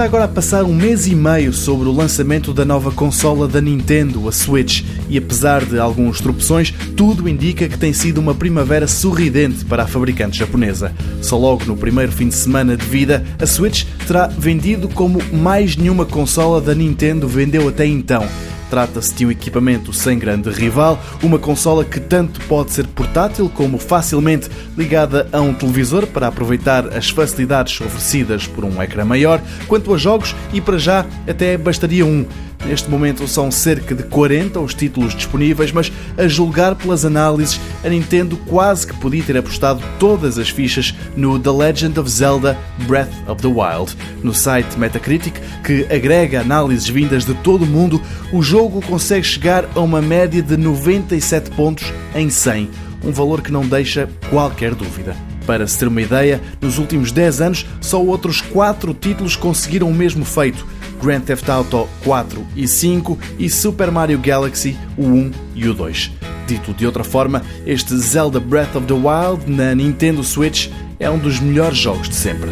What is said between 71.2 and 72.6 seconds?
melhores jogos de sempre.